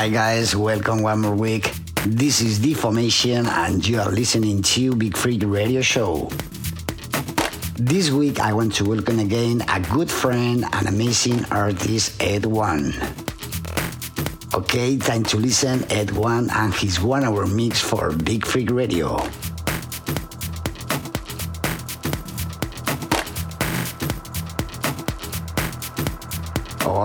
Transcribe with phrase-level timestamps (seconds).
[0.00, 1.74] Hi guys, welcome one more week.
[2.06, 6.30] This is Deformation and you are listening to Beat Freak Radio Show.
[7.76, 12.94] This week I want to welcome again a good friend and amazing artist Ed One.
[14.54, 19.18] Okay, time to listen Ed One and his one hour mix for Beat Freak Radio.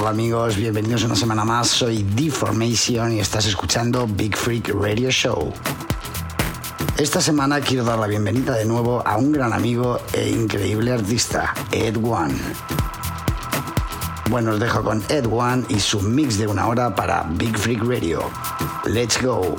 [0.06, 1.68] Hola amigos, bienvenidos una semana más.
[1.68, 5.52] Soy Deformation y estás escuchando Big Freak Radio Show.
[6.96, 11.56] Esta semana quiero dar la bienvenida de nuevo a un gran amigo e increíble artista,
[11.72, 12.36] Ed One.
[14.30, 17.82] Bueno, os dejo con Ed One y su mix de una hora para Big Freak
[17.84, 18.30] Radio.
[18.86, 19.58] Let's go.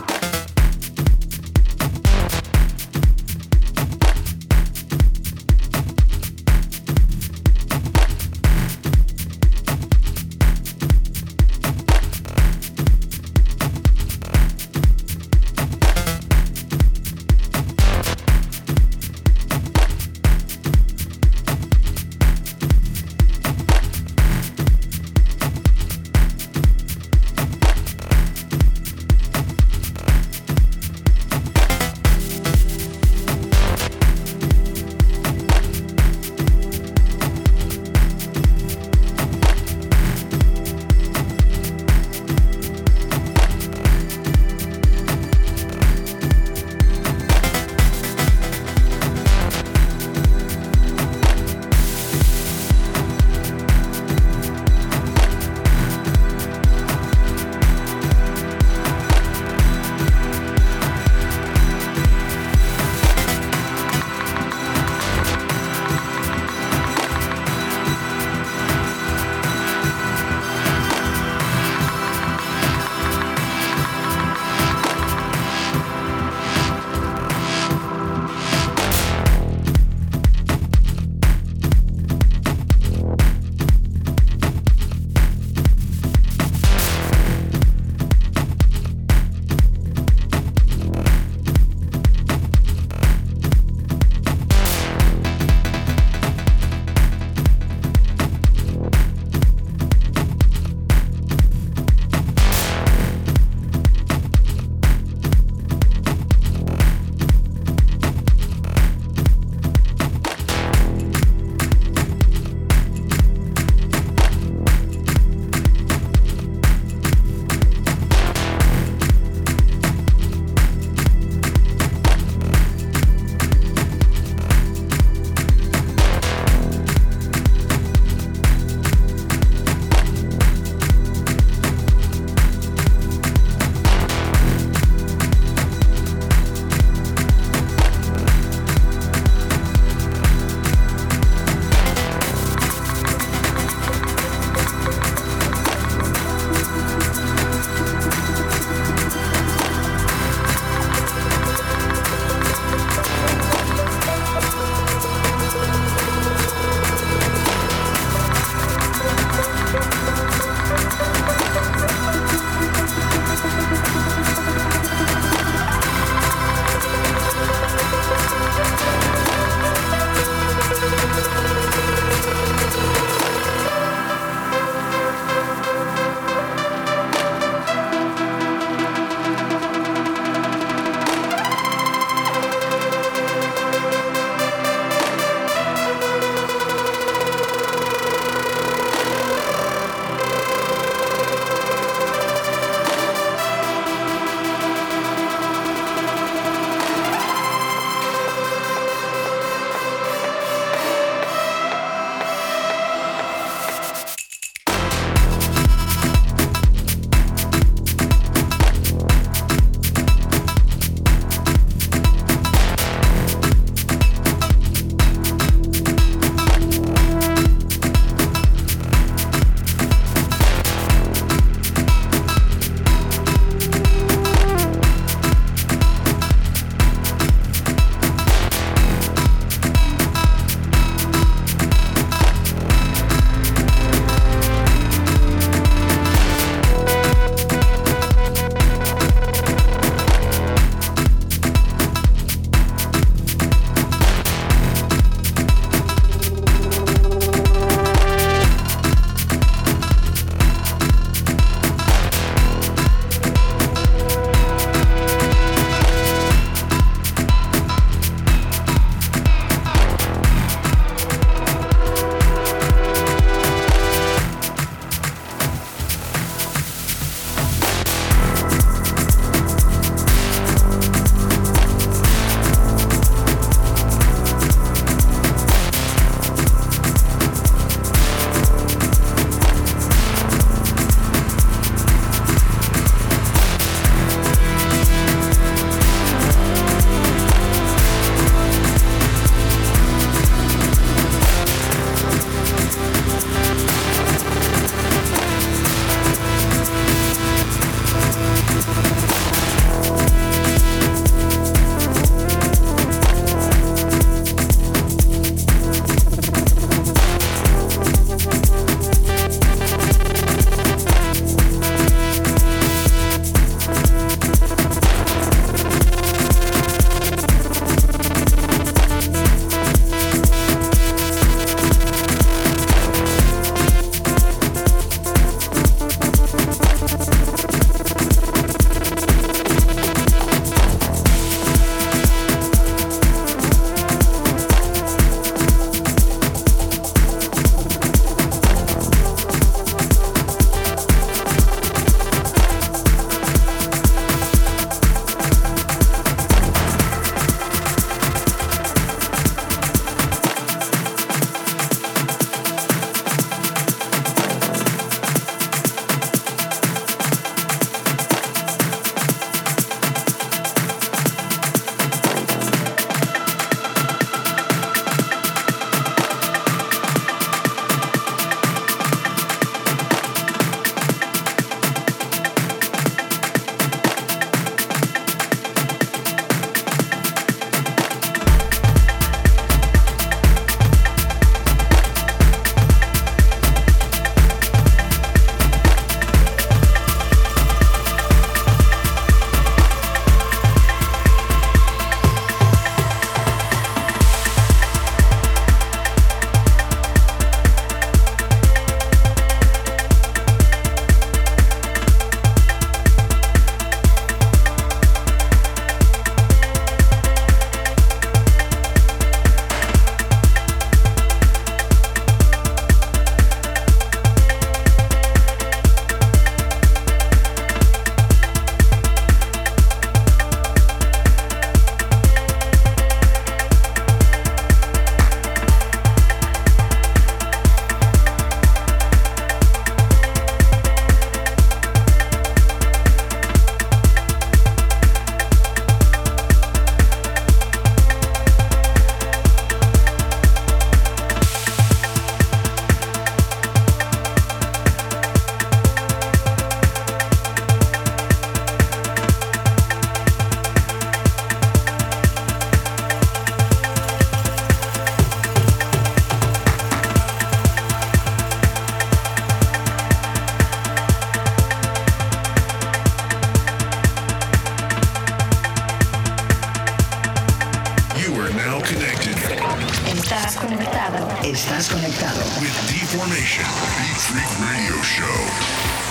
[472.97, 473.45] With Deformation,
[473.77, 475.86] Beat Freak Radio Show.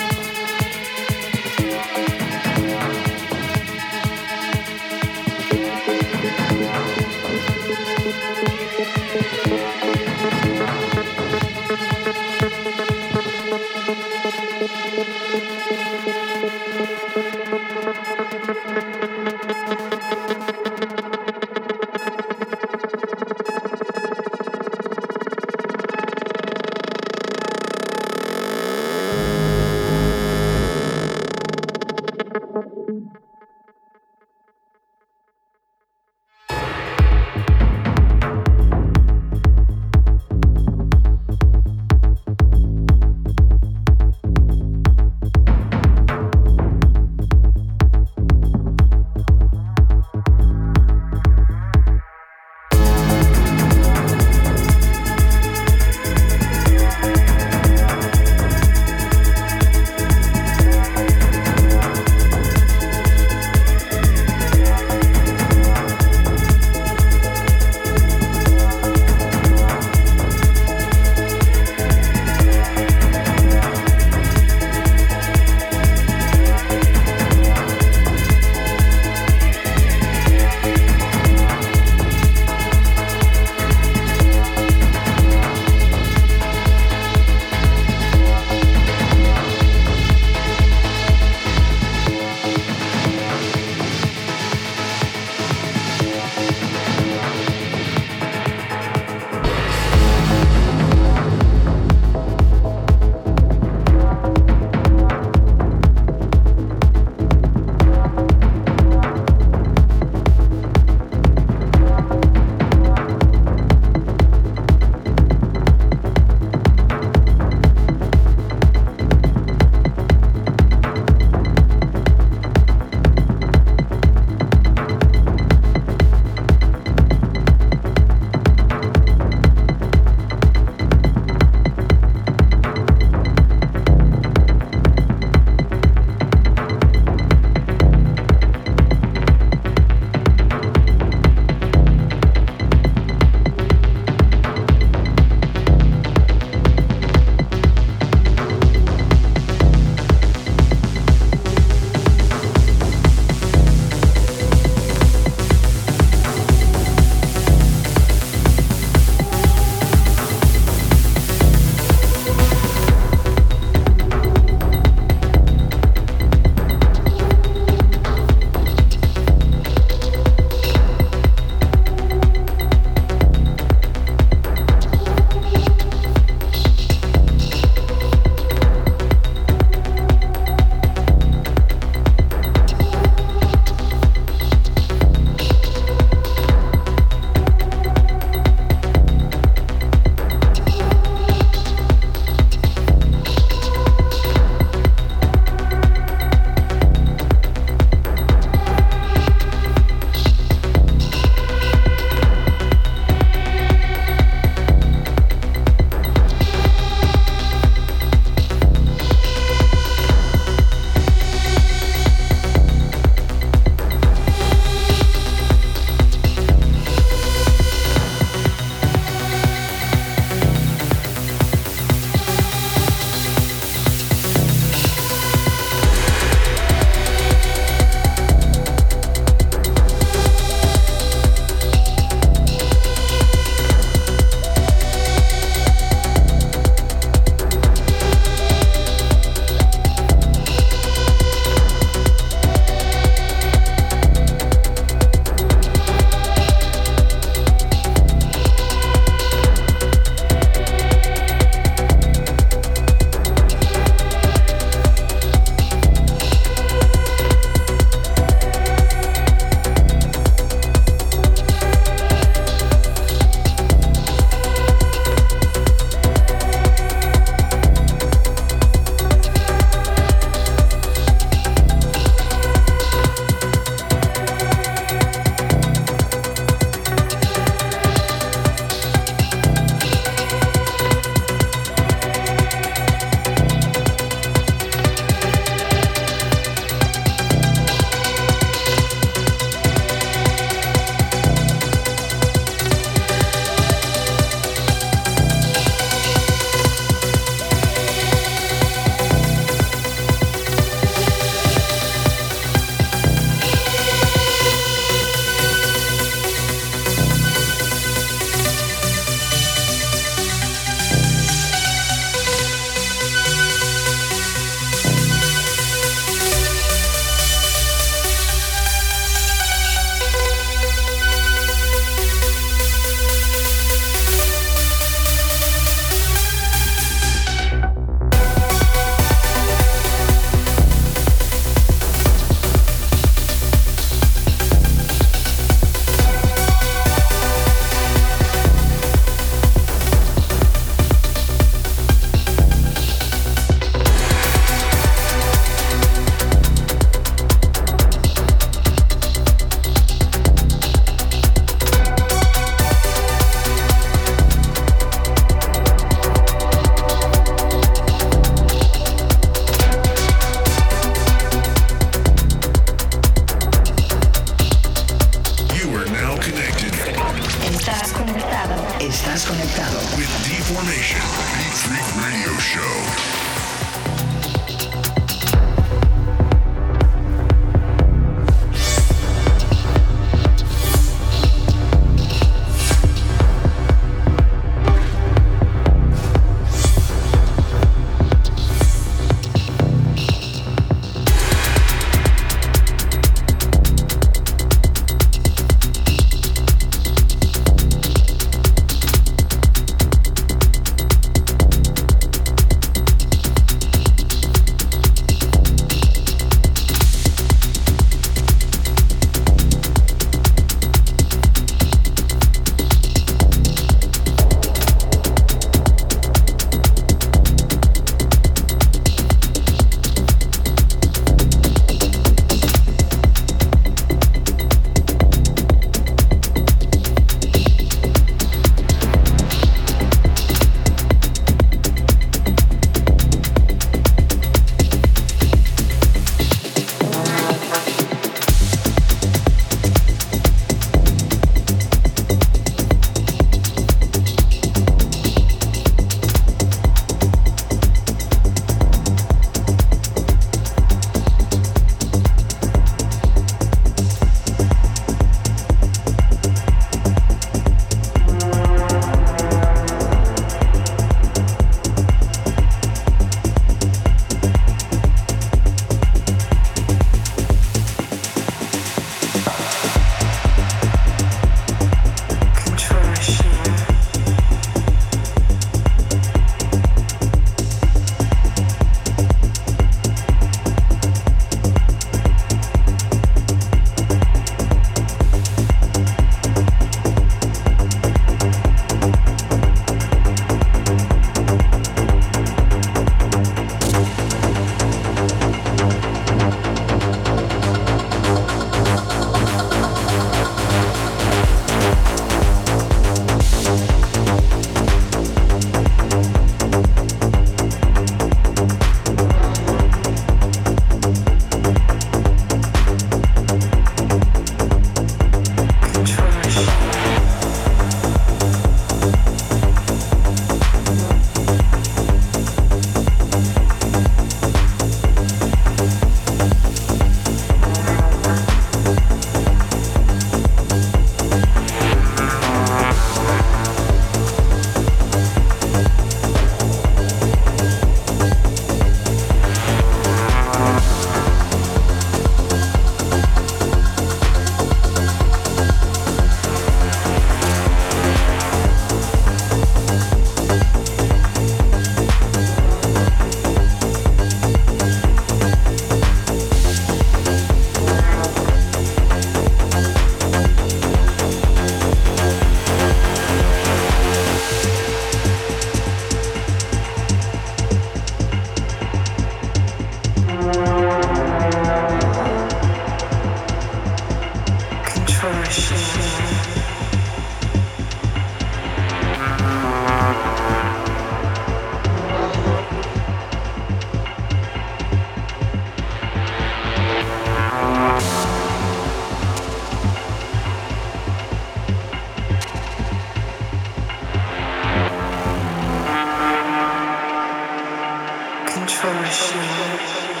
[599.01, 600.00] Thank you.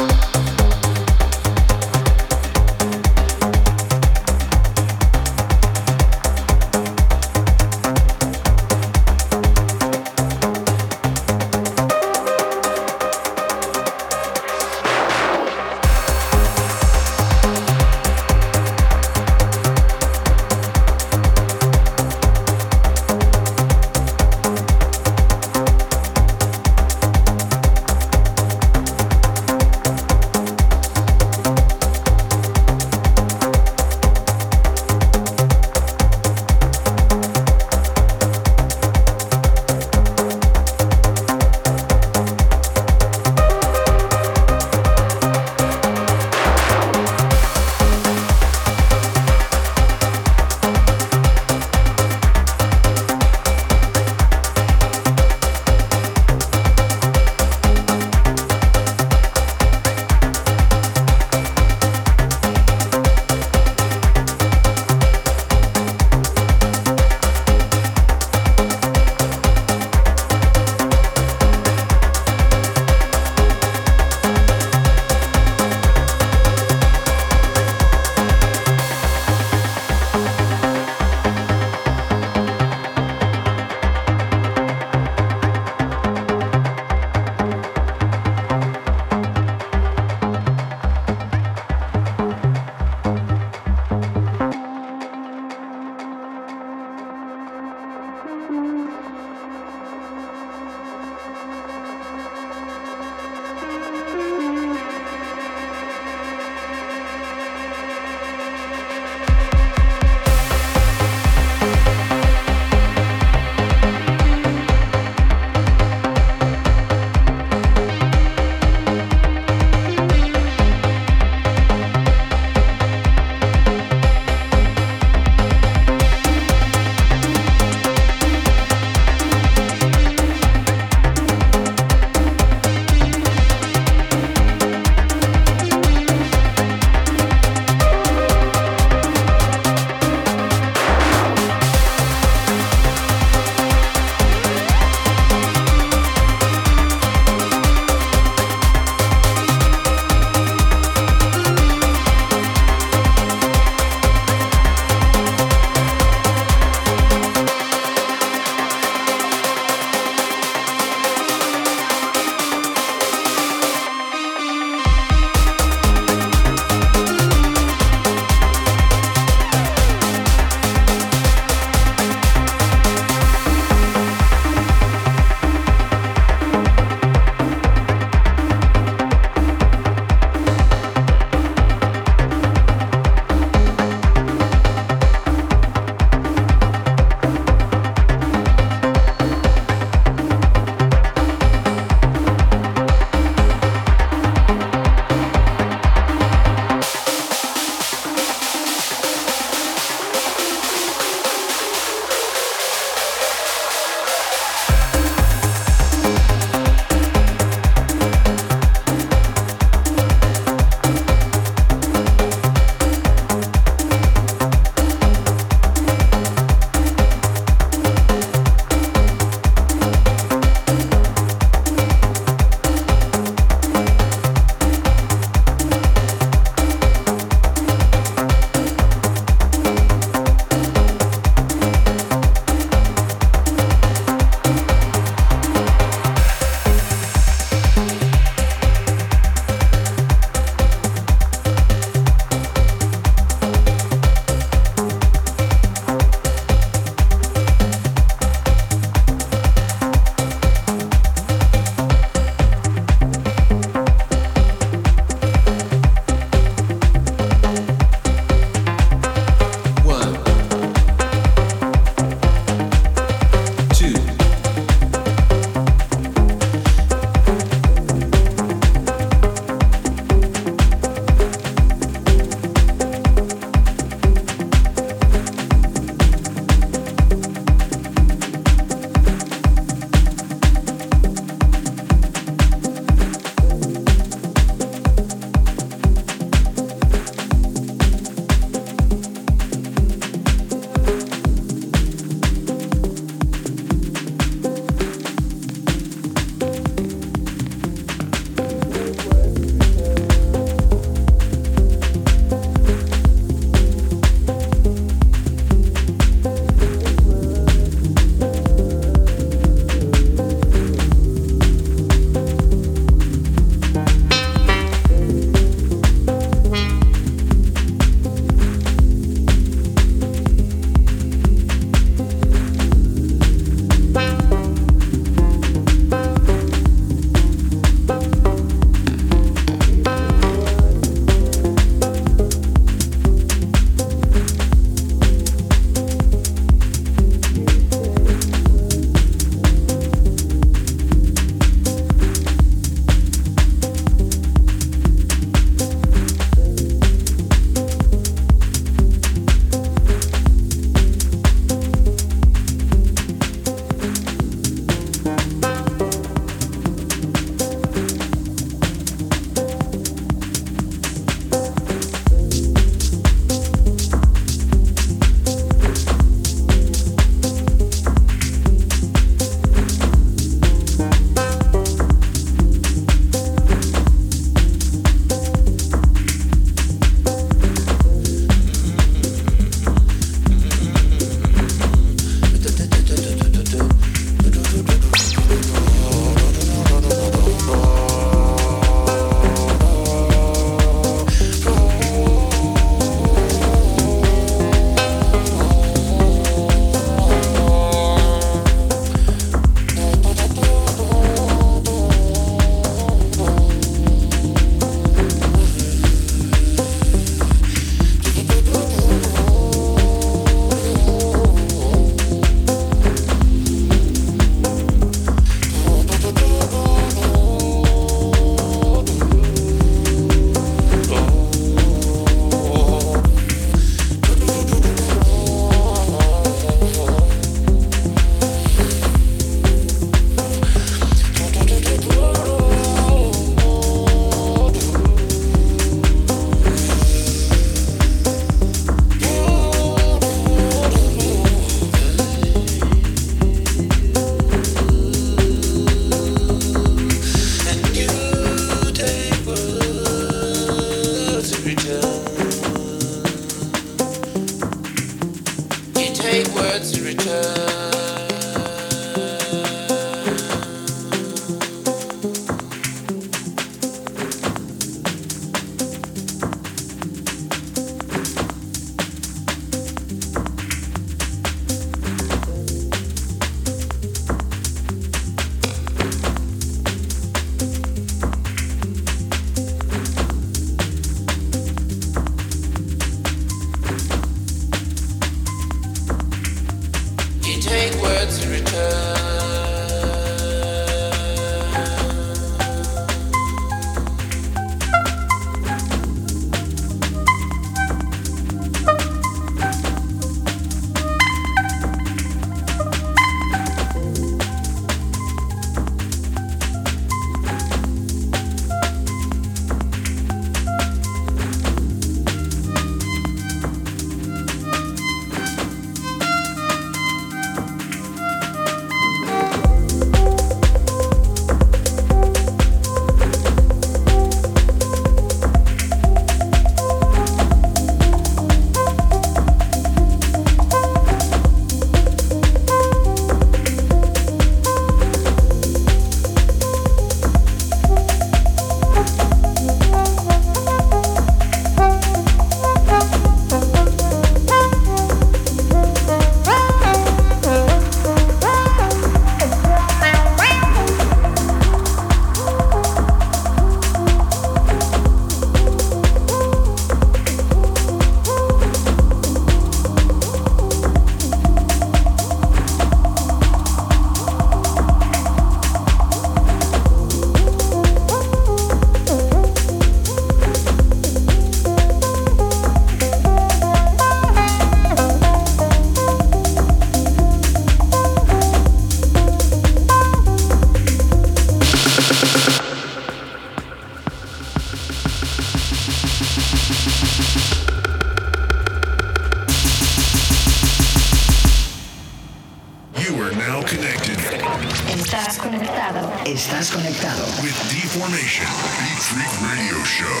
[596.06, 597.04] Estás conectado.
[597.22, 598.26] With Deformation,
[598.58, 600.00] Beat Freak Radio Show.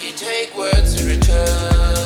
[0.00, 2.05] You take words to return.